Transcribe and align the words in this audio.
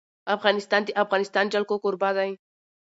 افغانستان 0.35 0.81
د 0.83 0.87
د 0.93 0.97
افغانستان 1.03 1.45
جلکو 1.53 1.75
کوربه 1.83 2.09
دی. 2.17 2.31